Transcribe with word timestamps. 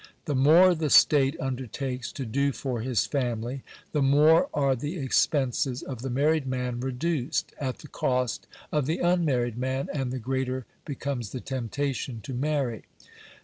The 0.25 0.33
more 0.33 0.73
the 0.73 0.89
state 0.89 1.39
undertakes 1.39 2.11
to 2.13 2.25
do 2.25 2.53
for 2.53 2.81
his 2.81 3.05
family, 3.05 3.61
the 3.91 4.01
more 4.01 4.49
are 4.51 4.75
the 4.75 4.97
expenses 4.97 5.83
of 5.83 6.01
the 6.01 6.09
married 6.09 6.47
man 6.47 6.79
reduced, 6.79 7.53
at 7.59 7.77
the 7.77 7.87
cost 7.87 8.47
of 8.71 8.87
the 8.87 8.97
unmarried 8.97 9.59
man, 9.59 9.89
and 9.93 10.09
the 10.09 10.17
greater 10.17 10.65
be 10.85 10.95
comes 10.95 11.29
the 11.29 11.39
temptation 11.39 12.19
to 12.21 12.33
marry. 12.33 12.85